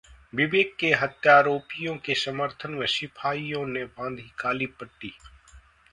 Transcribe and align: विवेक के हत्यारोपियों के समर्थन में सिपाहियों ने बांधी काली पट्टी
विवेक 0.33 0.75
के 0.79 0.87
हत्यारोपियों 0.93 1.95
के 2.05 2.13
समर्थन 2.15 2.71
में 2.71 2.85
सिपाहियों 2.87 3.65
ने 3.67 3.83
बांधी 3.85 4.29
काली 4.39 4.65
पट्टी 4.81 5.13